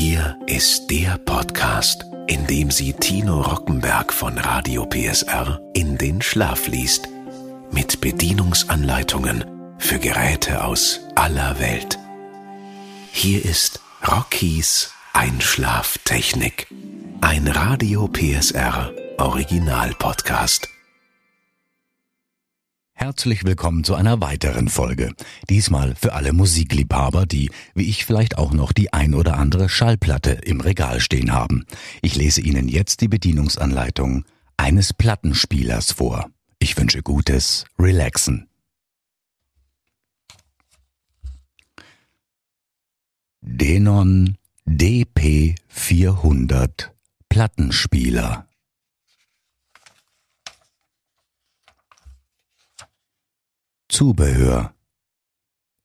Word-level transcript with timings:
Hier 0.00 0.38
ist 0.46 0.92
der 0.92 1.18
Podcast, 1.18 2.04
in 2.28 2.46
dem 2.46 2.70
sie 2.70 2.92
Tino 2.92 3.40
Rockenberg 3.40 4.12
von 4.12 4.38
Radio 4.38 4.86
PSR 4.86 5.60
in 5.74 5.98
den 5.98 6.22
Schlaf 6.22 6.68
liest. 6.68 7.08
Mit 7.72 8.00
Bedienungsanleitungen 8.00 9.44
für 9.78 9.98
Geräte 9.98 10.62
aus 10.62 11.00
aller 11.16 11.58
Welt. 11.58 11.98
Hier 13.10 13.44
ist 13.44 13.80
Rockies 14.06 14.92
Einschlaftechnik. 15.14 16.68
Ein 17.20 17.48
Radio 17.48 18.06
PSR 18.06 18.92
Original 19.18 19.96
Podcast. 19.98 20.68
Herzlich 23.00 23.44
willkommen 23.44 23.84
zu 23.84 23.94
einer 23.94 24.20
weiteren 24.20 24.68
Folge. 24.68 25.12
Diesmal 25.48 25.94
für 25.94 26.14
alle 26.14 26.32
Musikliebhaber, 26.32 27.26
die, 27.26 27.52
wie 27.72 27.88
ich 27.88 28.04
vielleicht 28.04 28.38
auch 28.38 28.52
noch, 28.52 28.72
die 28.72 28.92
ein 28.92 29.14
oder 29.14 29.36
andere 29.36 29.68
Schallplatte 29.68 30.32
im 30.32 30.60
Regal 30.60 30.98
stehen 30.98 31.32
haben. 31.32 31.64
Ich 32.02 32.16
lese 32.16 32.40
Ihnen 32.40 32.66
jetzt 32.66 33.00
die 33.00 33.06
Bedienungsanleitung 33.06 34.24
eines 34.56 34.92
Plattenspielers 34.92 35.92
vor. 35.92 36.28
Ich 36.58 36.76
wünsche 36.76 37.04
gutes 37.04 37.66
Relaxen. 37.78 38.48
Denon 43.40 44.38
DP400 44.66 46.88
Plattenspieler 47.28 48.47
Zubehör. 53.88 54.74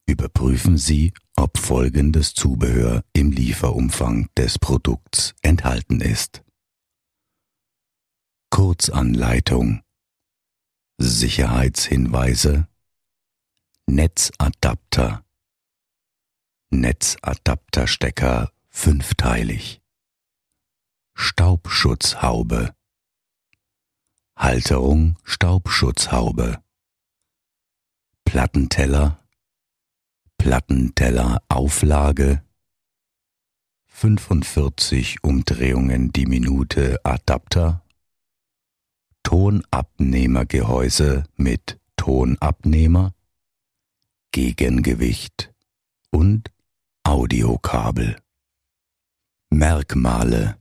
Überprüfen 0.06 0.78
Sie, 0.78 1.14
ob 1.38 1.58
folgendes 1.58 2.34
Zubehör 2.34 3.04
im 3.14 3.32
Lieferumfang 3.32 4.30
des 4.38 4.60
Produkts 4.60 5.34
enthalten 5.42 6.02
ist. 6.02 6.44
Kurzanleitung. 8.50 9.82
Sicherheitshinweise. 10.98 12.68
Netzadapter. 13.88 15.26
Netzadapterstecker 16.72 18.52
fünfteilig. 18.70 19.82
Staubschutzhaube. 21.16 22.76
Halterung 24.36 25.18
Staubschutzhaube 25.24 26.63
Plattenteller, 28.34 29.22
Plattentellerauflage, 30.40 32.42
45 33.86 35.24
Umdrehungen 35.24 36.12
die 36.12 36.26
Minute 36.26 37.00
Adapter, 37.04 37.84
Tonabnehmergehäuse 39.22 41.26
mit 41.36 41.80
Tonabnehmer, 41.96 43.14
Gegengewicht 44.32 45.54
und 46.10 46.50
Audiokabel. 47.04 48.16
Merkmale 49.52 50.58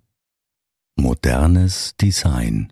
Modernes 0.97 1.95
Design 1.99 2.71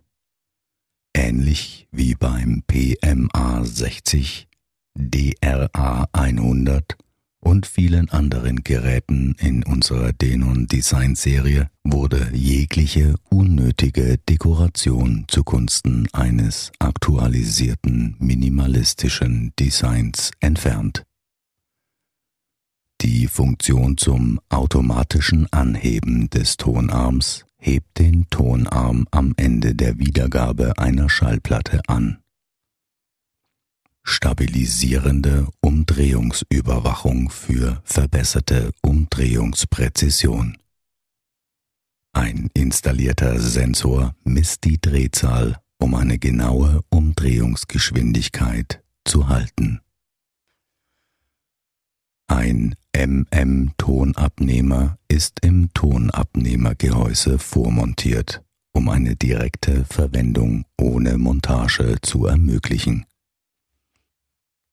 Ähnlich 1.14 1.88
wie 1.90 2.14
beim 2.14 2.64
PMA 2.66 3.64
60 3.64 4.49
DRA 4.94 6.08
100 6.12 6.96
und 7.40 7.66
vielen 7.66 8.10
anderen 8.10 8.62
Geräten 8.62 9.34
in 9.38 9.64
unserer 9.64 10.12
Denon 10.12 10.66
Design 10.66 11.14
Serie 11.14 11.70
wurde 11.84 12.30
jegliche 12.32 13.14
unnötige 13.30 14.18
Dekoration 14.18 15.24
zugunsten 15.28 16.08
eines 16.12 16.70
aktualisierten 16.78 18.16
minimalistischen 18.18 19.52
Designs 19.58 20.30
entfernt. 20.40 21.04
Die 23.00 23.26
Funktion 23.28 23.96
zum 23.96 24.40
automatischen 24.50 25.50
Anheben 25.50 26.28
des 26.28 26.58
Tonarms 26.58 27.46
hebt 27.58 27.98
den 27.98 28.28
Tonarm 28.28 29.06
am 29.10 29.32
Ende 29.36 29.74
der 29.74 29.98
Wiedergabe 29.98 30.76
einer 30.76 31.08
Schallplatte 31.08 31.80
an 31.86 32.19
stabilisierende 34.02 35.46
Umdrehungsüberwachung 35.60 37.30
für 37.30 37.80
verbesserte 37.84 38.72
Umdrehungspräzision. 38.82 40.56
Ein 42.12 42.50
installierter 42.54 43.38
Sensor 43.38 44.16
misst 44.24 44.64
die 44.64 44.80
Drehzahl, 44.80 45.60
um 45.78 45.94
eine 45.94 46.18
genaue 46.18 46.80
Umdrehungsgeschwindigkeit 46.90 48.82
zu 49.04 49.28
halten. 49.28 49.80
Ein 52.26 52.74
MM-Tonabnehmer 52.96 54.98
ist 55.08 55.40
im 55.42 55.72
Tonabnehmergehäuse 55.74 57.38
vormontiert, 57.38 58.42
um 58.72 58.88
eine 58.88 59.16
direkte 59.16 59.84
Verwendung 59.84 60.64
ohne 60.78 61.18
Montage 61.18 61.96
zu 62.02 62.26
ermöglichen 62.26 63.04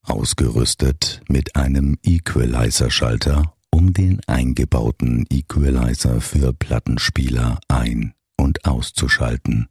ausgerüstet 0.08 1.20
mit 1.28 1.56
einem 1.56 1.98
Equalizer-Schalter, 2.02 3.54
um 3.70 3.92
den 3.92 4.20
eingebauten 4.26 5.26
Equalizer 5.30 6.20
für 6.20 6.52
Plattenspieler 6.52 7.60
ein- 7.68 8.14
und 8.36 8.64
auszuschalten. 8.64 9.68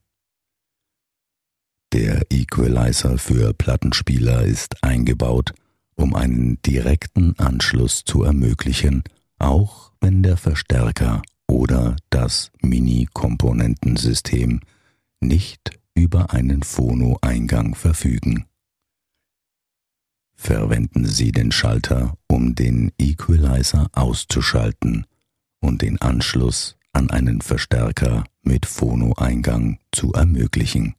Der 1.94 2.26
Equalizer 2.32 3.18
für 3.18 3.54
Plattenspieler 3.54 4.44
ist 4.44 4.84
eingebaut, 4.84 5.54
um 5.96 6.16
einen 6.16 6.62
direkten 6.62 7.38
Anschluss 7.40 8.04
zu 8.06 8.24
ermöglichen, 8.24 9.04
auch 9.40 9.92
wenn 10.02 10.22
der 10.22 10.38
Verstärker 10.38 11.22
oder 11.48 11.96
das 12.10 12.52
Mini-Komponentensystem 12.62 14.60
nicht 15.22 15.80
über 15.96 16.32
einen 16.34 16.64
Phono-Eingang 16.64 17.74
verfügen 17.74 18.46
verwenden 20.38 21.06
Sie 21.06 21.32
den 21.32 21.52
Schalter, 21.52 22.18
um 22.28 22.56
den 22.56 22.92
Equalizer 22.98 23.90
auszuschalten 23.92 25.06
und 25.60 25.82
den 25.82 26.00
Anschluss 26.00 26.78
an 26.94 27.10
einen 27.10 27.42
Verstärker 27.42 28.24
mit 28.44 28.66
Phono-Eingang 28.66 29.80
zu 29.92 30.14
ermöglichen. 30.14 30.96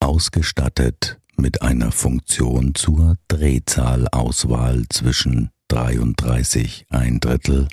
Ausgestattet 0.00 1.20
mit 1.36 1.62
einer 1.62 1.92
Funktion 1.92 2.74
zur 2.74 3.16
Drehzahlauswahl 3.28 4.86
zwischen 4.88 5.50
33 5.68 6.86
ein 6.90 7.20
Drittel, 7.20 7.68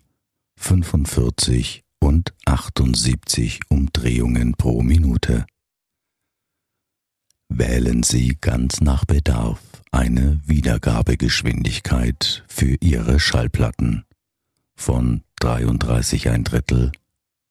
45 0.57 1.84
und 2.00 2.34
78 2.46 3.61
Umdrehungen 3.69 4.53
pro 4.53 4.81
Minute. 4.81 5.46
Wählen 7.50 8.03
Sie 8.03 8.38
ganz 8.40 8.79
nach 8.79 9.06
Bedarf 9.06 9.69
eine 9.91 10.41
Wiedergabegeschwindigkeit 10.45 12.44
für 12.47 12.75
Ihre 12.81 13.19
Schallplatten 13.19 14.05
von 14.75 15.23
33 15.39 16.29
ein 16.29 16.44
Drittel, 16.44 16.91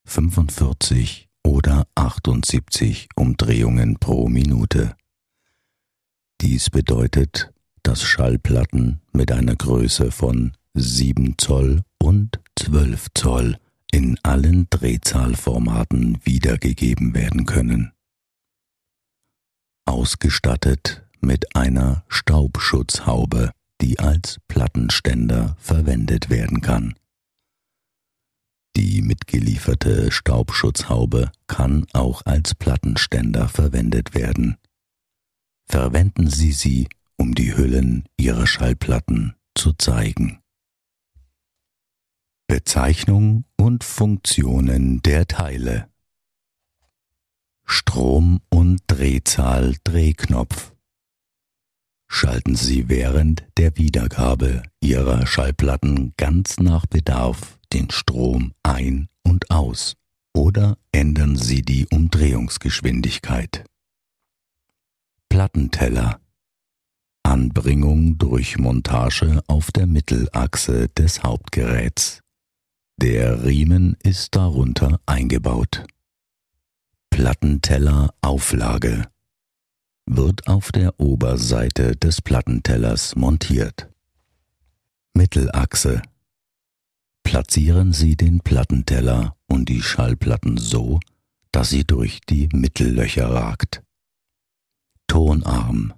45 0.04 1.28
oder 1.44 1.86
78 1.94 3.08
Umdrehungen 3.16 3.98
pro 3.98 4.28
Minute. 4.28 4.96
Dies 6.40 6.70
bedeutet, 6.70 7.52
dass 7.82 8.02
Schallplatten 8.02 9.00
mit 9.12 9.32
einer 9.32 9.56
Größe 9.56 10.10
von 10.10 10.52
7 10.74 11.36
Zoll 11.38 11.82
und 11.98 12.40
12 12.58 13.08
Zoll 13.14 13.58
in 13.90 14.18
allen 14.22 14.68
Drehzahlformaten 14.70 16.18
wiedergegeben 16.24 17.14
werden 17.14 17.46
können. 17.46 17.92
Ausgestattet 19.86 21.07
mit 21.20 21.56
einer 21.56 22.04
Staubschutzhaube, 22.08 23.52
die 23.80 23.98
als 23.98 24.38
Plattenständer 24.48 25.56
verwendet 25.58 26.30
werden 26.30 26.60
kann. 26.60 26.94
Die 28.76 29.02
mitgelieferte 29.02 30.12
Staubschutzhaube 30.12 31.32
kann 31.46 31.86
auch 31.92 32.22
als 32.26 32.54
Plattenständer 32.54 33.48
verwendet 33.48 34.14
werden. 34.14 34.56
Verwenden 35.66 36.28
Sie 36.28 36.52
sie, 36.52 36.88
um 37.16 37.34
die 37.34 37.56
Hüllen 37.56 38.04
Ihrer 38.16 38.46
Schallplatten 38.46 39.34
zu 39.54 39.72
zeigen. 39.72 40.40
Bezeichnung 42.46 43.44
und 43.56 43.84
Funktionen 43.84 45.02
der 45.02 45.26
Teile 45.26 45.88
Strom- 47.70 48.40
und 48.48 48.80
Drehzahl 48.86 49.76
Drehknopf 49.84 50.72
schalten 52.08 52.56
Sie 52.56 52.88
während 52.88 53.44
der 53.56 53.76
Wiedergabe 53.76 54.62
Ihrer 54.80 55.26
Schallplatten 55.26 56.14
ganz 56.16 56.58
nach 56.58 56.86
Bedarf 56.86 57.58
den 57.72 57.90
Strom 57.90 58.54
ein 58.62 59.08
und 59.22 59.50
aus 59.50 59.94
oder 60.34 60.78
ändern 60.92 61.36
Sie 61.36 61.62
die 61.62 61.86
Umdrehungsgeschwindigkeit. 61.86 63.64
Plattenteller 65.28 66.20
Anbringung 67.22 68.16
durch 68.16 68.56
Montage 68.56 69.42
auf 69.46 69.70
der 69.70 69.86
Mittelachse 69.86 70.88
des 70.88 71.22
Hauptgeräts. 71.22 72.20
Der 72.96 73.44
Riemen 73.44 73.96
ist 74.02 74.34
darunter 74.34 74.98
eingebaut. 75.04 75.84
Plattenteller 77.10 78.14
Auflage 78.22 79.08
wird 80.08 80.46
auf 80.48 80.72
der 80.72 80.98
Oberseite 80.98 81.96
des 81.96 82.22
Plattentellers 82.22 83.16
montiert. 83.16 83.88
Mittelachse 85.14 86.02
Platzieren 87.22 87.92
Sie 87.92 88.16
den 88.16 88.40
Plattenteller 88.40 89.36
und 89.46 89.68
die 89.68 89.82
Schallplatten 89.82 90.56
so, 90.56 90.98
dass 91.52 91.68
sie 91.68 91.84
durch 91.84 92.20
die 92.22 92.48
Mittellöcher 92.54 93.28
ragt. 93.28 93.82
Tonarm 95.08 95.92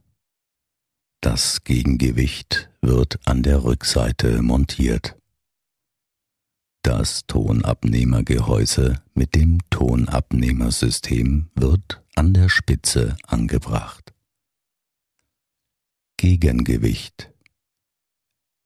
Das 1.21 1.63
Gegengewicht 1.63 2.71
wird 2.81 3.21
an 3.27 3.45
der 3.45 3.63
Rückseite 3.63 4.43
montiert. 4.43 5.20
Das 6.83 7.27
Tonabnehmergehäuse 7.27 9.03
mit 9.15 9.35
dem 9.35 9.59
Tonabnehmersystem 9.69 11.51
wird 11.55 12.03
an 12.17 12.33
der 12.33 12.49
Spitze 12.49 13.19
angebracht. 13.27 14.15
Gegengewicht 16.17 17.31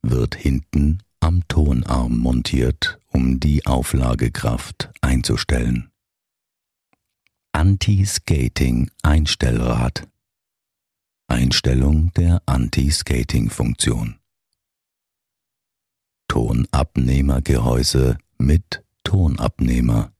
wird 0.03 0.37
hinten 0.37 1.03
am 1.21 1.47
Tonarm 1.49 2.19
montiert, 2.19 3.01
um 3.09 3.41
die 3.41 3.67
Auflagekraft 3.67 4.93
einzustellen. 5.01 5.91
Anti-Skating-Einstellrad 7.53 10.07
Einstellung 11.27 12.13
der 12.15 12.43
Anti-Skating-Funktion 12.47 14.21
Tonabnehmergehäuse 16.35 18.19
mit 18.39 18.83
Tonabnehmer 19.05 20.13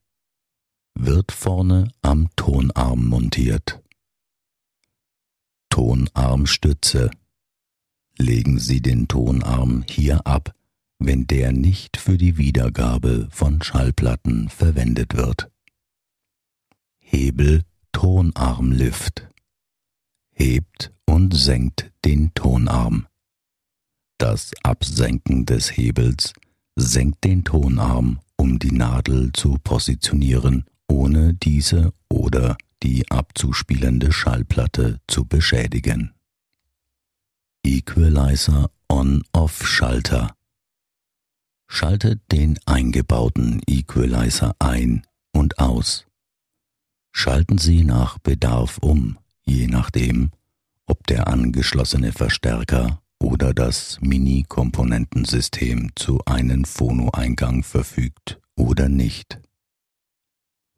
wird 0.97 1.33
vorne 1.33 1.89
am 2.01 2.29
Tonarm 2.37 3.05
montiert. 3.07 3.83
Tonarmstütze 5.67 7.11
Legen 8.17 8.59
Sie 8.59 8.81
den 8.81 9.09
Tonarm 9.09 9.83
hier 9.89 10.25
ab, 10.25 10.55
wenn 10.99 11.27
der 11.27 11.51
nicht 11.51 11.97
für 11.97 12.17
die 12.17 12.37
Wiedergabe 12.37 13.27
von 13.29 13.61
Schallplatten 13.61 14.47
verwendet 14.47 15.17
wird. 15.17 15.51
Hebel 16.97 17.65
Tonarmlift 17.91 19.27
hebt 20.31 20.93
und 21.05 21.35
senkt 21.35 21.91
den 22.05 22.33
Tonarm. 22.33 23.05
Das 24.17 24.51
Absenken 24.63 25.45
des 25.45 25.75
Hebels 25.75 26.33
senkt 26.75 27.23
den 27.23 27.43
Tonarm, 27.43 28.19
um 28.37 28.59
die 28.59 28.71
Nadel 28.71 29.31
zu 29.33 29.57
positionieren, 29.63 30.65
ohne 30.87 31.33
diese 31.33 31.93
oder 32.09 32.57
die 32.81 33.09
abzuspielende 33.09 34.11
Schallplatte 34.11 34.99
zu 35.07 35.25
beschädigen. 35.25 36.13
Equalizer 37.65 38.69
On-Off-Schalter 38.89 40.35
Schaltet 41.67 42.21
den 42.31 42.59
eingebauten 42.65 43.61
Equalizer 43.67 44.55
ein 44.59 45.05
und 45.33 45.59
aus. 45.59 46.05
Schalten 47.11 47.57
Sie 47.57 47.83
nach 47.83 48.19
Bedarf 48.19 48.77
um, 48.77 49.17
je 49.43 49.67
nachdem, 49.67 50.31
ob 50.85 51.05
der 51.07 51.27
angeschlossene 51.27 52.11
Verstärker 52.11 53.01
oder 53.19 53.53
das 53.53 53.99
Mini-Komponentensystem 54.01 55.91
zu 55.95 56.19
einem 56.25 56.65
Phono-Eingang 56.65 57.63
verfügt 57.63 58.41
oder 58.55 58.89
nicht. 58.89 59.39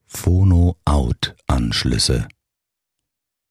Phono-Out-Anschlüsse 0.05 2.27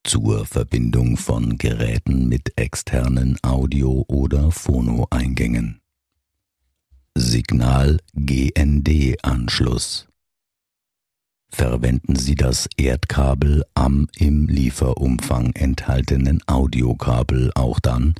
zur 0.03 0.45
Verbindung 0.45 1.17
von 1.17 1.57
Geräten 1.57 2.29
mit 2.29 2.57
externen 2.57 3.37
Audio- 3.43 4.05
oder 4.07 4.51
Phono-Eingängen. 4.51 5.81
Signal-GND-Anschluss. 7.15 10.07
Verwenden 11.49 12.15
Sie 12.15 12.35
das 12.35 12.69
Erdkabel 12.77 13.65
am 13.73 14.07
im 14.15 14.47
Lieferumfang 14.47 15.51
enthaltenen 15.55 16.41
Audiokabel 16.47 17.51
auch 17.55 17.79
dann, 17.79 18.13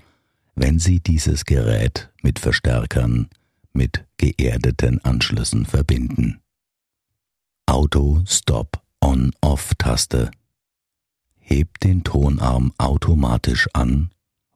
wenn 0.57 0.79
Sie 0.79 0.99
dieses 0.99 1.45
Gerät 1.45 2.11
mit 2.23 2.39
Verstärkern 2.39 3.29
mit 3.73 4.07
geerdeten 4.17 5.05
Anschlüssen 5.05 5.67
verbinden. 5.67 6.41
Auto-Stop-On-Off-Taste 7.67 10.31
hebt 11.37 11.83
den 11.83 12.03
Tonarm 12.03 12.73
automatisch 12.79 13.69
an 13.73 14.09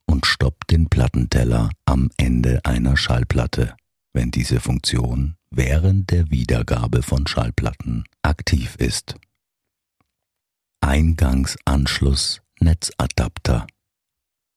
und 0.08 0.26
stoppt 0.26 0.72
den 0.72 0.90
Plattenteller 0.90 1.70
am 1.86 2.10
Ende 2.18 2.66
einer 2.66 2.98
Schallplatte, 2.98 3.76
wenn 4.12 4.32
diese 4.32 4.60
Funktion 4.60 5.36
während 5.52 6.10
der 6.10 6.32
Wiedergabe 6.32 7.04
von 7.04 7.28
Schallplatten 7.28 8.06
aktiv 8.24 8.76
ist. 8.78 9.18
Eingangsanschluss 10.82 12.42
Netzadapter 12.60 13.68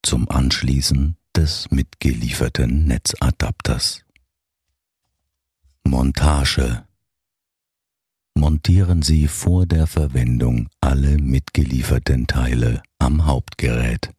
zum 0.03 0.31
Anschließen 0.31 1.19
des 1.37 1.71
mitgelieferten 1.71 2.87
Netzadapters. 2.87 4.05
Montage 5.85 6.85
Montieren 8.37 9.03
Sie 9.03 9.29
vor 9.29 9.67
der 9.67 9.87
Verwendung 9.87 10.69
alle 10.81 11.19
mitgelieferten 11.19 12.27
Teile 12.27 12.83
am 12.99 13.27
Hauptgerät. 13.27 14.11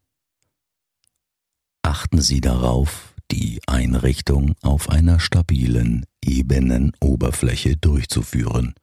Achten 1.82 2.20
Sie 2.20 2.40
darauf, 2.40 3.14
die 3.30 3.60
Einrichtung 3.66 4.54
auf 4.62 4.88
einer 4.88 5.20
stabilen, 5.20 6.06
ebenen 6.24 6.92
Oberfläche 7.00 7.76
durchzuführen, 7.76 8.74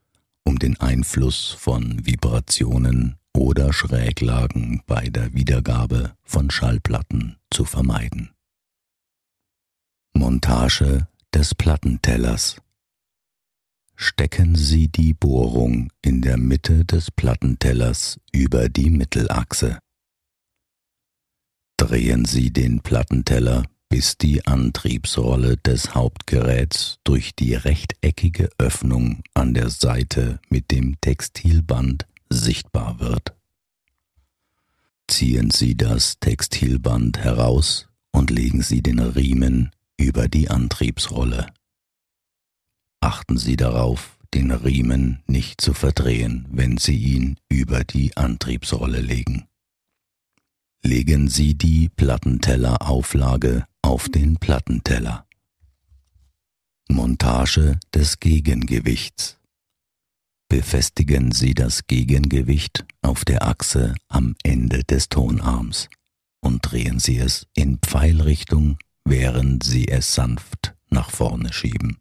um 0.43 0.59
den 0.59 0.79
Einfluss 0.79 1.49
von 1.59 2.05
Vibrationen 2.05 3.17
oder 3.35 3.73
Schräglagen 3.73 4.81
bei 4.85 5.09
der 5.09 5.33
Wiedergabe 5.33 6.15
von 6.23 6.49
Schallplatten 6.49 7.37
zu 7.49 7.65
vermeiden. 7.65 8.31
Montage 10.13 11.07
des 11.33 11.55
Plattentellers 11.55 12.57
Stecken 13.95 14.55
Sie 14.55 14.87
die 14.87 15.13
Bohrung 15.13 15.89
in 16.01 16.21
der 16.21 16.37
Mitte 16.37 16.83
des 16.83 17.11
Plattentellers 17.11 18.19
über 18.31 18.67
die 18.67 18.89
Mittelachse. 18.89 19.79
Drehen 21.77 22.25
Sie 22.25 22.51
den 22.51 22.81
Plattenteller, 22.81 23.63
bis 23.89 24.17
die 24.17 24.45
Antriebsrolle 24.45 25.57
des 25.57 25.93
Hauptgeräts 25.93 26.97
durch 27.03 27.35
die 27.35 27.53
rechteckige 27.53 28.49
Öffnung 28.57 29.21
an 29.33 29.53
der 29.53 29.69
Seite 29.69 30.39
mit 30.49 30.71
dem 30.71 30.99
Textilband 30.99 32.07
sichtbar 32.35 32.99
wird. 32.99 33.35
Ziehen 35.07 35.51
Sie 35.51 35.75
das 35.75 36.19
Textilband 36.19 37.19
heraus 37.19 37.87
und 38.11 38.29
legen 38.29 38.61
Sie 38.61 38.81
den 38.81 38.99
Riemen 38.99 39.71
über 39.97 40.27
die 40.27 40.49
Antriebsrolle. 40.49 41.47
Achten 43.01 43.37
Sie 43.37 43.55
darauf, 43.55 44.17
den 44.33 44.51
Riemen 44.51 45.21
nicht 45.27 45.61
zu 45.61 45.73
verdrehen, 45.73 46.47
wenn 46.49 46.77
Sie 46.77 46.95
ihn 46.97 47.37
über 47.49 47.83
die 47.83 48.15
Antriebsrolle 48.17 49.01
legen. 49.01 49.45
Legen 50.81 51.27
Sie 51.27 51.55
die 51.55 51.89
Plattentellerauflage 51.89 53.65
auf 53.81 54.09
den 54.09 54.37
Plattenteller. 54.37 55.27
Montage 56.89 57.79
des 57.93 58.19
Gegengewichts 58.19 59.37
befestigen 60.53 61.31
Sie 61.31 61.55
das 61.55 61.87
Gegengewicht 61.87 62.85
auf 63.01 63.25
der 63.25 63.41
Achse 63.41 63.95
am 64.07 64.35
Ende 64.43 64.83
des 64.83 65.09
Tonarms 65.09 65.89
und 66.41 66.59
drehen 66.61 66.99
Sie 66.99 67.17
es 67.17 67.47
in 67.55 67.79
Pfeilrichtung, 67.79 68.77
während 69.03 69.63
Sie 69.63 69.87
es 69.87 70.13
sanft 70.13 70.75
nach 70.91 71.09
vorne 71.09 71.51
schieben. 71.51 71.97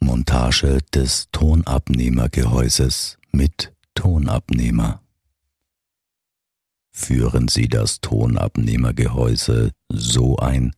Montage 0.00 0.78
des 0.94 1.28
Tonabnehmergehäuses 1.32 3.18
mit 3.32 3.74
Tonabnehmer. 3.94 5.02
Führen 6.92 7.48
Sie 7.48 7.68
das 7.68 8.00
Tonabnehmergehäuse 8.00 9.72
so 9.90 10.38
ein, 10.38 10.74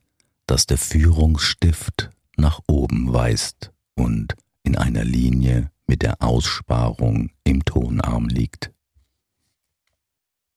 dass 0.47 0.65
der 0.65 0.77
Führungsstift 0.77 2.09
nach 2.35 2.59
oben 2.67 3.13
weist 3.13 3.71
und 3.95 4.35
in 4.65 4.75
einer 4.75 5.05
Linie 5.05 5.71
mit 5.87 6.01
der 6.01 6.21
Aussparung 6.21 7.29
im 7.43 7.63
Tonarm 7.63 8.27
liegt. 8.27 8.73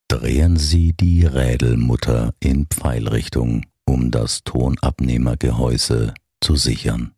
Drehen 0.08 0.56
Sie 0.56 0.94
die 0.94 1.26
Rädelmutter 1.26 2.34
in 2.40 2.66
Pfeilrichtung, 2.66 3.66
um 3.84 4.10
das 4.10 4.42
Tonabnehmergehäuse 4.42 6.14
zu 6.40 6.56
sichern. 6.56 7.14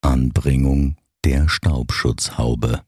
Anbringung 0.00 0.96
der 1.24 1.48
Staubschutzhaube. 1.48 2.82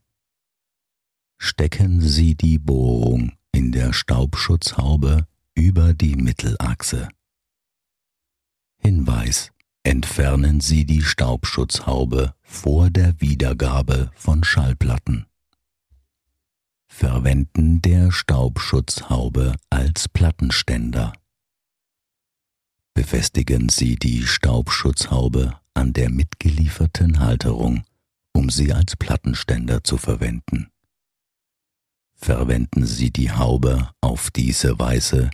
Stecken 1.37 2.01
Sie 2.01 2.35
die 2.35 2.57
Bohrung 2.57 3.33
in 3.51 3.71
der 3.71 3.93
Staubschutzhaube 3.93 5.27
über 5.53 5.93
die 5.93 6.15
Mittelachse. 6.15 7.09
Hinweis 8.77 9.52
Entfernen 9.85 10.61
Sie 10.61 10.85
die 10.85 11.01
Staubschutzhaube 11.01 12.33
vor 12.41 12.89
der 12.89 13.19
Wiedergabe 13.19 14.11
von 14.15 14.45
Schallplatten. 14.45 15.25
Verwenden 16.87 17.81
der 17.81 18.09
Staubschutzhaube 18.13 19.57
als 19.69 20.07
Plattenständer. 20.07 21.11
Befestigen 22.93 23.67
Sie 23.67 23.97
die 23.97 24.25
Staubschutzhaube 24.25 25.59
an 25.73 25.91
der 25.91 26.09
mitgelieferten 26.09 27.19
Halterung, 27.19 27.83
um 28.31 28.49
sie 28.49 28.71
als 28.71 28.95
Plattenständer 28.95 29.83
zu 29.83 29.97
verwenden. 29.97 30.69
Verwenden 32.13 32.85
Sie 32.85 33.11
die 33.11 33.31
Haube 33.31 33.89
auf 33.99 34.31
diese 34.31 34.79
Weise, 34.79 35.29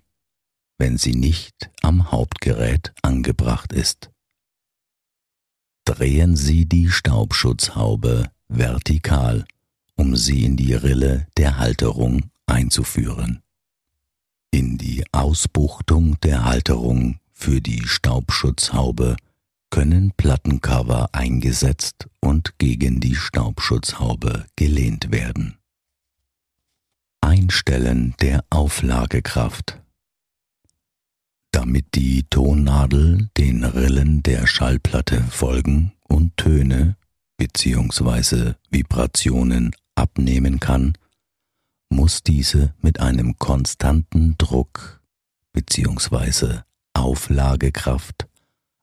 wenn 0.80 0.98
sie 0.98 1.14
nicht 1.14 1.70
am 1.84 2.12
Hauptgerät 2.12 2.94
angebracht 3.04 3.74
ist. 3.74 4.10
Drehen 5.90 6.36
Sie 6.36 6.68
die 6.68 6.88
Staubschutzhaube 6.88 8.30
vertikal, 8.48 9.44
um 9.96 10.16
sie 10.16 10.46
in 10.46 10.56
die 10.56 10.76
Rille 10.76 11.26
der 11.36 11.58
Halterung 11.58 12.30
einzuführen. 12.46 13.42
In 14.52 14.78
die 14.78 15.04
Ausbuchtung 15.12 16.20
der 16.22 16.46
Halterung 16.46 17.20
für 17.32 17.60
die 17.60 17.88
Staubschutzhaube 17.88 19.16
können 19.72 20.14
Plattencover 20.16 21.10
eingesetzt 21.12 22.08
und 22.20 22.60
gegen 22.60 23.00
die 23.00 23.16
Staubschutzhaube 23.16 24.46
gelehnt 24.56 25.12
werden. 25.12 25.58
Einstellen 27.20 28.14
der 28.22 28.46
Auflagekraft 28.52 29.80
damit 31.52 31.96
die 31.96 32.26
Tonnadel 32.90 33.30
den 33.38 33.64
Rillen 33.64 34.24
der 34.24 34.48
Schallplatte 34.48 35.22
folgen 35.30 35.94
und 36.08 36.36
Töne 36.38 36.98
bzw. 37.38 38.54
Vibrationen 38.72 39.76
abnehmen 39.96 40.60
kann, 40.60 40.94
muss 41.90 42.24
diese 42.24 42.74
mit 42.82 43.00
einem 43.00 43.38
konstanten 43.38 44.36
Druck 44.38 45.02
bzw. 45.54 46.62
Auflagekraft 46.94 48.28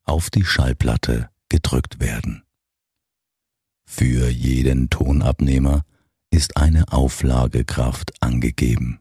auf 0.05 0.31
die 0.31 0.45
Schallplatte 0.45 1.29
gedrückt 1.49 1.99
werden. 1.99 2.45
Für 3.87 4.29
jeden 4.29 4.89
Tonabnehmer 4.89 5.83
ist 6.31 6.57
eine 6.57 6.93
Auflagekraft 6.93 8.13
angegeben. 8.21 9.01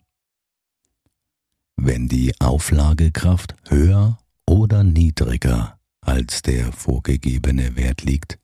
Wenn 1.75 2.07
die 2.07 2.33
Auflagekraft 2.39 3.55
höher 3.67 4.17
oder 4.47 4.83
niedriger 4.83 5.79
als 6.01 6.41
der 6.41 6.71
vorgegebene 6.71 7.75
Wert 7.75 8.03
liegt, 8.03 8.39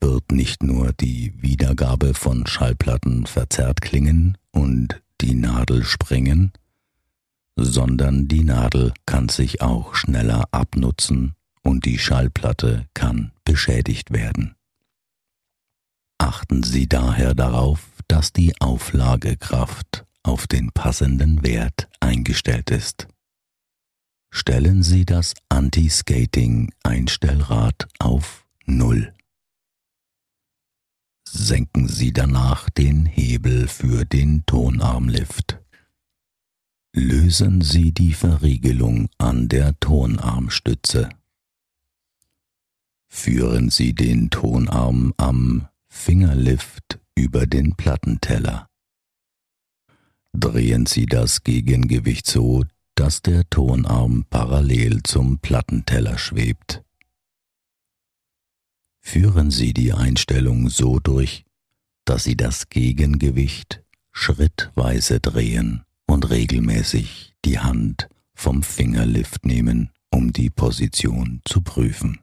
wird 0.00 0.32
nicht 0.32 0.62
nur 0.62 0.92
die 0.92 1.32
Wiedergabe 1.40 2.14
von 2.14 2.46
Schallplatten 2.46 3.26
verzerrt 3.26 3.80
klingen 3.80 4.36
und 4.50 5.00
die 5.20 5.34
Nadel 5.34 5.84
springen, 5.84 6.52
sondern 7.56 8.26
die 8.26 8.42
Nadel 8.42 8.92
kann 9.06 9.28
sich 9.28 9.62
auch 9.62 9.94
schneller 9.94 10.44
abnutzen 10.50 11.34
und 11.62 11.84
die 11.84 11.98
Schallplatte 11.98 12.86
kann 12.94 13.32
beschädigt 13.44 14.12
werden. 14.12 14.56
Achten 16.18 16.62
Sie 16.62 16.88
daher 16.88 17.34
darauf, 17.34 17.90
dass 18.08 18.32
die 18.32 18.60
Auflagekraft 18.60 20.04
auf 20.22 20.46
den 20.46 20.70
passenden 20.72 21.42
Wert 21.44 21.88
eingestellt 22.00 22.70
ist. 22.70 23.08
Stellen 24.34 24.82
Sie 24.82 25.04
das 25.04 25.34
Anti-Skating-Einstellrad 25.50 27.86
auf 27.98 28.46
Null. 28.64 29.12
Senken 31.28 31.86
Sie 31.86 32.14
danach 32.14 32.70
den 32.70 33.04
Hebel 33.04 33.68
für 33.68 34.06
den 34.06 34.46
Tonarmlift. 34.46 35.60
Lösen 36.94 37.60
Sie 37.60 37.92
die 37.92 38.14
Verriegelung 38.14 39.10
an 39.18 39.48
der 39.48 39.78
Tonarmstütze. 39.80 41.10
Führen 43.08 43.68
Sie 43.68 43.94
den 43.94 44.30
Tonarm 44.30 45.12
am 45.18 45.68
Fingerlift 45.88 46.98
über 47.14 47.46
den 47.46 47.76
Plattenteller 47.76 48.66
drehen 50.32 50.86
Sie 50.86 51.06
das 51.06 51.44
Gegengewicht 51.44 52.26
so, 52.26 52.64
dass 52.94 53.22
der 53.22 53.48
Tonarm 53.48 54.24
parallel 54.28 55.02
zum 55.02 55.38
Plattenteller 55.38 56.18
schwebt. 56.18 56.82
Führen 59.00 59.50
Sie 59.50 59.72
die 59.72 59.92
Einstellung 59.92 60.68
so 60.68 60.98
durch, 60.98 61.44
dass 62.04 62.24
Sie 62.24 62.36
das 62.36 62.68
Gegengewicht 62.68 63.82
schrittweise 64.12 65.20
drehen 65.20 65.84
und 66.06 66.30
regelmäßig 66.30 67.34
die 67.44 67.58
Hand 67.58 68.08
vom 68.34 68.62
Fingerlift 68.62 69.44
nehmen, 69.46 69.90
um 70.10 70.32
die 70.32 70.50
Position 70.50 71.40
zu 71.44 71.62
prüfen. 71.62 72.20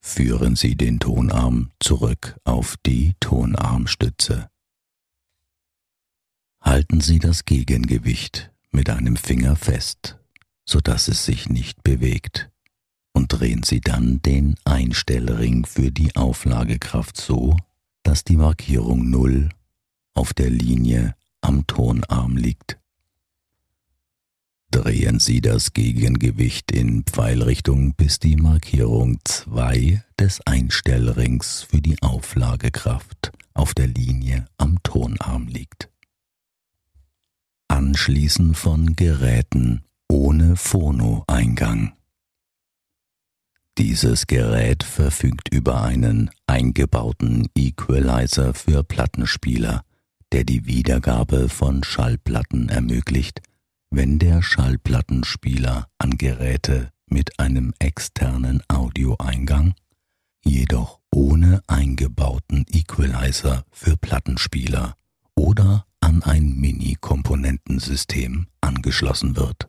Führen 0.00 0.56
Sie 0.56 0.74
den 0.74 1.00
Tonarm 1.00 1.70
zurück 1.80 2.38
auf 2.44 2.76
die 2.84 3.14
Tonarmstütze. 3.20 4.50
Halten 6.60 7.00
Sie 7.00 7.18
das 7.18 7.44
Gegengewicht 7.44 8.50
mit 8.70 8.90
einem 8.90 9.16
Finger 9.16 9.56
fest, 9.56 10.18
so 10.64 10.80
dass 10.80 11.08
es 11.08 11.24
sich 11.24 11.48
nicht 11.48 11.82
bewegt, 11.82 12.50
und 13.12 13.28
drehen 13.28 13.62
Sie 13.62 13.80
dann 13.80 14.20
den 14.22 14.56
Einstellring 14.64 15.66
für 15.66 15.90
die 15.90 16.14
Auflagekraft 16.14 17.16
so, 17.16 17.56
dass 18.02 18.24
die 18.24 18.36
Markierung 18.36 19.08
0 19.10 19.48
auf 20.14 20.34
der 20.34 20.50
Linie 20.50 21.14
am 21.40 21.66
Tonarm 21.66 22.36
liegt. 22.36 22.78
Drehen 24.70 25.18
Sie 25.18 25.40
das 25.40 25.72
Gegengewicht 25.72 26.70
in 26.72 27.04
Pfeilrichtung, 27.04 27.94
bis 27.94 28.18
die 28.18 28.36
Markierung 28.36 29.18
2 29.24 30.04
des 30.20 30.40
Einstellrings 30.42 31.62
für 31.62 31.80
die 31.80 32.00
Auflagekraft 32.02 33.32
auf 33.54 33.72
der 33.72 33.86
Linie 33.86 34.46
am 34.58 34.82
Tonarm 34.82 35.48
liegt. 35.48 35.87
Anschließen 37.98 38.54
von 38.54 38.94
Geräten 38.94 39.82
ohne 40.08 40.54
Phono-Eingang. 40.54 41.94
Dieses 43.76 44.28
Gerät 44.28 44.84
verfügt 44.84 45.52
über 45.52 45.82
einen 45.82 46.30
eingebauten 46.46 47.48
Equalizer 47.56 48.54
für 48.54 48.84
Plattenspieler, 48.84 49.82
der 50.30 50.44
die 50.44 50.64
Wiedergabe 50.64 51.48
von 51.48 51.82
Schallplatten 51.82 52.68
ermöglicht, 52.68 53.42
wenn 53.90 54.20
der 54.20 54.42
Schallplattenspieler 54.42 55.88
an 55.98 56.18
Geräte 56.18 56.92
mit 57.08 57.40
einem 57.40 57.74
externen 57.80 58.62
Audioeingang, 58.68 59.74
jedoch 60.44 61.00
ohne 61.10 61.62
eingebauten 61.66 62.64
Equalizer 62.70 63.64
für 63.72 63.96
Plattenspieler 63.96 64.94
oder 65.34 65.87
an 66.08 66.22
ein 66.22 66.54
Mini-Komponentensystem 66.56 68.46
angeschlossen 68.62 69.36
wird. 69.36 69.68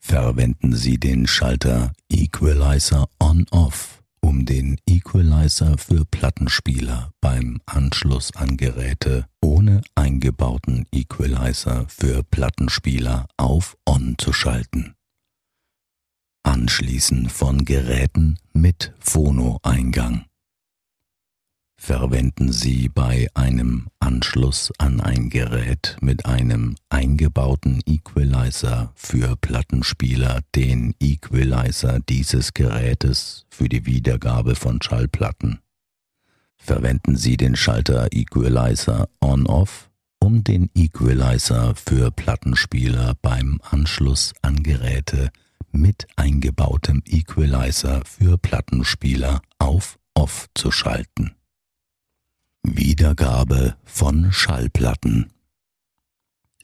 Verwenden 0.00 0.74
Sie 0.74 0.98
den 0.98 1.28
Schalter 1.28 1.92
Equalizer 2.10 3.08
On-Off, 3.20 4.02
um 4.20 4.44
den 4.44 4.76
Equalizer 4.88 5.78
für 5.78 6.04
Plattenspieler 6.04 7.12
beim 7.20 7.60
Anschluss 7.64 8.34
an 8.34 8.56
Geräte 8.56 9.26
ohne 9.40 9.82
eingebauten 9.94 10.86
Equalizer 10.92 11.86
für 11.88 12.24
Plattenspieler 12.24 13.28
auf 13.36 13.76
On 13.88 14.16
zu 14.18 14.32
schalten. 14.32 14.94
Anschließen 16.42 17.28
von 17.28 17.64
Geräten 17.64 18.38
mit 18.52 18.92
Phono-Eingang. 18.98 20.24
Verwenden 21.78 22.52
Sie 22.52 22.88
bei 22.88 23.28
einem 23.34 23.88
Anschluss 24.00 24.72
an 24.78 25.00
ein 25.00 25.28
Gerät 25.28 25.96
mit 26.00 26.26
einem 26.26 26.74
eingebauten 26.88 27.80
Equalizer 27.86 28.92
für 28.96 29.36
Plattenspieler 29.36 30.40
den 30.54 30.94
Equalizer 31.00 32.00
dieses 32.00 32.54
Gerätes 32.54 33.46
für 33.50 33.68
die 33.68 33.86
Wiedergabe 33.86 34.56
von 34.56 34.80
Schallplatten. 34.82 35.60
Verwenden 36.56 37.16
Sie 37.16 37.36
den 37.36 37.54
Schalter 37.54 38.08
Equalizer 38.10 39.08
On-Off, 39.20 39.90
um 40.18 40.42
den 40.42 40.70
Equalizer 40.74 41.74
für 41.76 42.10
Plattenspieler 42.10 43.14
beim 43.22 43.60
Anschluss 43.70 44.32
an 44.42 44.62
Geräte 44.62 45.30
mit 45.70 46.08
eingebautem 46.16 47.02
Equalizer 47.06 48.02
für 48.04 48.38
Plattenspieler 48.38 49.40
auf 49.58 49.98
Off 50.14 50.48
zu 50.54 50.72
schalten. 50.72 51.36
Wiedergabe 52.74 53.76
von 53.84 54.32
Schallplatten. 54.32 55.32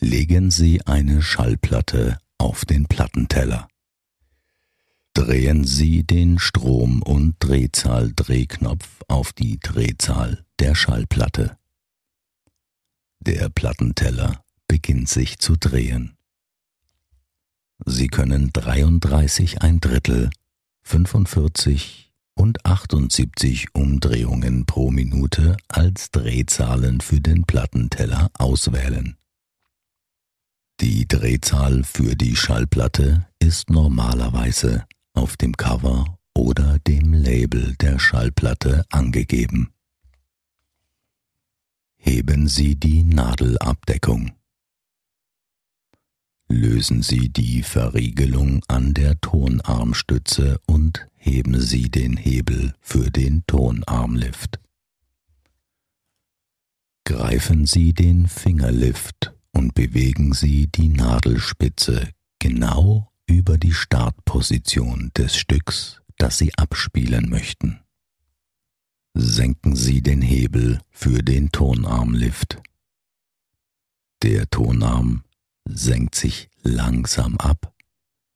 Legen 0.00 0.50
Sie 0.50 0.85
eine 0.85 1.23
Schallplatte 1.23 2.18
auf 2.38 2.64
den 2.64 2.87
Plattenteller. 2.87 3.68
Drehen 5.14 5.64
Sie 5.64 6.02
den 6.02 6.40
Strom- 6.40 7.02
und 7.02 7.37
Drehzahl-Drehknopf 7.38 9.02
auf 9.06 9.32
die 9.32 9.61
Drehzahl 9.61 10.44
der 10.59 10.75
Schallplatte. 10.75 11.56
Der 13.21 13.49
Plattenteller 13.49 14.44
beginnt 14.66 15.09
sich 15.09 15.38
zu 15.38 15.54
drehen. 15.56 16.16
Sie 17.87 18.09
können 18.09 18.50
33 18.52 19.62
ein 19.62 19.78
Drittel, 19.78 20.30
45 20.82 22.12
und 22.34 22.64
78 22.64 23.74
Umdrehungen 23.74 24.66
pro 24.66 24.90
Minute 24.90 25.56
als 25.68 26.10
Drehzahlen 26.10 27.00
für 27.00 27.20
den 27.20 27.44
Plattenteller 27.44 28.30
auswählen. 28.34 29.16
Die 30.80 31.06
Drehzahl 31.06 31.84
für 31.84 32.16
die 32.16 32.34
Schallplatte 32.34 33.26
ist 33.38 33.70
normalerweise 33.70 34.84
auf 35.14 35.36
dem 35.36 35.56
Cover 35.56 36.18
oder 36.34 36.78
dem 36.80 37.12
Label 37.12 37.74
der 37.76 37.98
Schallplatte 37.98 38.84
angegeben. 38.90 39.72
Heben 41.96 42.48
Sie 42.48 42.74
die 42.74 43.04
Nadelabdeckung. 43.04 44.32
Lösen 46.48 47.02
Sie 47.02 47.28
die 47.28 47.62
Verriegelung 47.62 48.64
an 48.66 48.92
der 48.92 49.20
Tonarmstütze 49.20 50.60
und 50.66 51.06
heben 51.25 51.61
Sie 51.61 51.88
den 51.88 52.17
Hebel 52.17 52.75
für 52.81 53.09
den 53.11 53.45
Tonarmlift. 53.47 54.59
Greifen 57.05 57.64
Sie 57.64 57.93
den 57.93 58.26
Fingerlift 58.26 59.33
und 59.52 59.75
bewegen 59.75 60.33
Sie 60.33 60.67
die 60.67 60.88
Nadelspitze 60.88 62.11
genau 62.41 63.12
über 63.26 63.57
die 63.57 63.73
Startposition 63.73 65.12
des 65.17 65.37
Stücks, 65.37 66.02
das 66.19 66.38
Sie 66.38 66.52
abspielen 66.57 67.31
möchten. 67.31 67.79
Senken 69.14 69.76
Sie 69.76 70.02
den 70.02 70.23
Hebel 70.23 70.81
für 70.91 71.23
den 71.23 71.52
Tonarmlift. 71.52 72.61
Der 74.23 74.50
Tonarm 74.50 75.23
senkt 75.69 76.17
sich 76.17 76.50
langsam 76.62 77.37
ab 77.37 77.73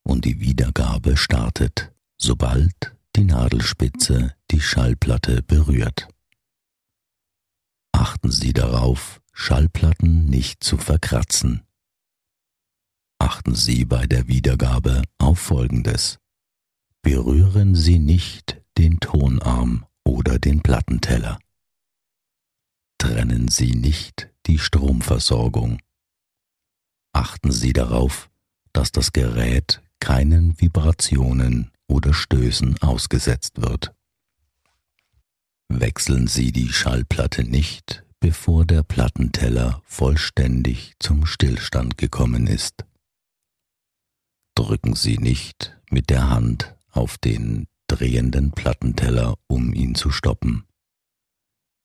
und 0.03 0.23
die 0.23 0.39
Wiedergabe 0.39 1.17
startet, 1.17 1.91
sobald 2.17 2.95
die 3.15 3.23
Nadelspitze 3.23 4.35
die 4.51 4.61
Schallplatte 4.61 5.41
berührt. 5.43 6.07
Achten 7.91 8.31
Sie 8.31 8.53
darauf, 8.53 9.21
Schallplatten 9.33 10.25
nicht 10.25 10.63
zu 10.63 10.77
verkratzen. 10.77 11.63
Achten 13.19 13.55
Sie 13.55 13.85
bei 13.85 14.05
der 14.05 14.27
Wiedergabe 14.27 15.03
auf 15.17 15.39
Folgendes. 15.39 16.19
Berühren 17.01 17.75
Sie 17.75 17.99
nicht 17.99 18.61
den 18.77 18.99
Tonarm 18.99 19.85
oder 20.03 20.39
den 20.39 20.61
Plattenteller. 20.61 21.39
Trennen 22.99 23.47
Sie 23.47 23.71
nicht 23.71 24.29
die 24.45 24.59
Stromversorgung 24.59 25.79
achten 27.17 27.51
Sie 27.51 27.73
darauf, 27.73 28.29
dass 28.73 28.91
das 28.91 29.11
Gerät 29.11 29.81
keinen 29.99 30.61
Vibrationen 30.61 31.71
oder 31.87 32.13
Stößen 32.13 32.81
ausgesetzt 32.81 33.61
wird. 33.61 33.93
Wechseln 35.69 36.27
Sie 36.27 36.51
die 36.51 36.71
Schallplatte 36.71 37.43
nicht, 37.43 38.03
bevor 38.19 38.65
der 38.65 38.83
Plattenteller 38.83 39.81
vollständig 39.85 40.93
zum 40.99 41.25
Stillstand 41.25 41.97
gekommen 41.97 42.47
ist. 42.47 42.85
Drücken 44.55 44.95
Sie 44.95 45.17
nicht 45.17 45.77
mit 45.89 46.09
der 46.09 46.29
Hand 46.29 46.75
auf 46.91 47.17
den 47.17 47.67
drehenden 47.87 48.51
Plattenteller, 48.51 49.35
um 49.47 49.73
ihn 49.73 49.95
zu 49.95 50.09
stoppen. 50.09 50.63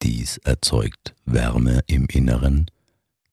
Dies 0.02 0.38
erzeugt 0.38 1.14
Wärme 1.24 1.84
im 1.86 2.06
Inneren, 2.06 2.66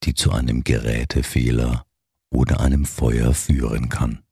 die 0.03 0.13
zu 0.13 0.31
einem 0.31 0.63
Gerätefehler 0.63 1.85
oder 2.29 2.59
einem 2.59 2.85
Feuer 2.85 3.33
führen 3.33 3.89
kann. 3.89 4.23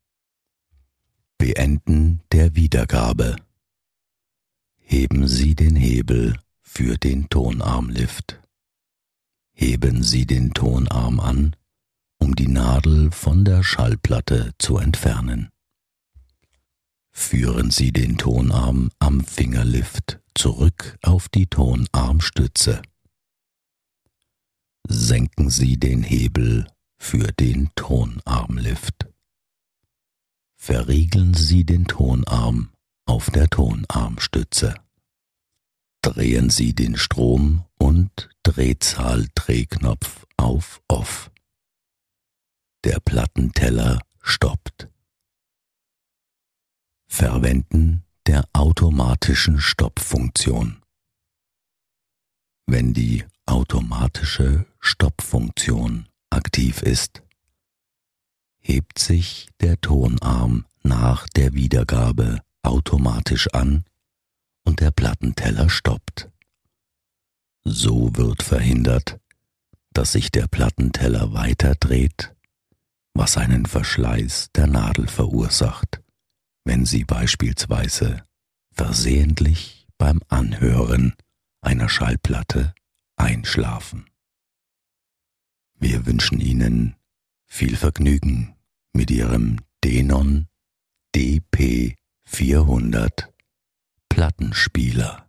Beenden 1.37 2.21
der 2.31 2.55
Wiedergabe. 2.55 3.35
Heben 4.77 5.27
Sie 5.27 5.53
den 5.53 5.75
Hebel 5.75 6.39
für 6.61 6.97
den 6.97 7.29
Tonarmlift. 7.29 8.41
Heben 9.53 10.03
Sie 10.03 10.25
den 10.25 10.53
Tonarm 10.53 11.19
an, 11.19 11.55
um 12.17 12.35
die 12.35 12.47
Nadel 12.47 13.11
von 13.11 13.45
der 13.45 13.63
Schallplatte 13.63 14.53
zu 14.57 14.77
entfernen. 14.77 15.49
Führen 17.11 17.71
Sie 17.71 17.91
den 17.91 18.17
Tonarm 18.17 18.89
am 18.99 19.23
Fingerlift 19.23 20.19
zurück 20.35 20.97
auf 21.01 21.29
die 21.29 21.47
Tonarmstütze. 21.47 22.81
Senken 24.87 25.49
Sie 25.49 25.77
den 25.77 26.03
Hebel 26.03 26.67
für 26.97 27.31
den 27.33 27.69
Tonarmlift. 27.75 29.07
Verriegeln 30.67 31.33
Sie 31.33 31.63
den 31.63 31.85
Tonarm 31.85 32.73
auf 33.05 33.29
der 33.29 33.47
Tonarmstütze. 33.47 34.75
Drehen 36.01 36.49
Sie 36.49 36.75
den 36.75 36.97
Strom- 36.97 37.63
und 37.77 38.29
Drehzahl-Drehknopf 38.43 40.25
auf 40.35 40.81
Off. 40.89 41.31
Der 42.83 42.99
Plattenteller 42.99 44.01
stoppt. 44.21 44.89
Verwenden 47.07 48.03
der 48.25 48.43
automatischen 48.51 49.61
Stoppfunktion. 49.61 50.81
Wenn 52.65 52.93
die 52.93 53.23
automatische 53.45 54.65
Stoppfunktion 54.81 56.09
aktiv 56.29 56.81
ist, 56.81 57.23
hebt 58.67 58.99
sich 58.99 59.47
der 59.61 59.79
Tonarm 59.79 60.65
nach 60.83 61.29
der 61.29 61.53
Wiedergabe 61.53 62.41
automatisch 62.63 63.47
an 63.53 63.85
und 64.65 64.81
der 64.81 64.91
Plattenteller 64.91 65.69
stoppt. 65.69 66.29
So 67.63 68.13
wird 68.17 68.43
verhindert, 68.43 69.19
dass 69.93 70.11
sich 70.11 70.31
der 70.31 70.47
Plattenteller 70.47 71.31
weiter 71.31 71.75
dreht, 71.75 72.35
was 73.13 73.37
einen 73.37 73.65
Verschleiß 73.65 74.49
der 74.53 74.67
Nadel 74.67 75.07
verursacht, 75.07 76.01
wenn 76.65 76.85
Sie 76.85 77.05
beispielsweise 77.05 78.23
versehentlich 78.73 79.87
beim 79.97 80.21
Anhören 80.27 81.13
einer 81.61 81.87
Schallplatte 81.87 82.75
einschlafen. 83.15 84.09
Wir 85.79 86.05
wünschen 86.05 86.41
Ihnen 86.41 86.97
viel 87.45 87.77
Vergnügen 87.77 88.56
mit 88.97 89.11
Ihrem 89.11 89.57
Denon 89.83 90.47
DP400 91.15 93.27
Plattenspieler. 94.09 95.23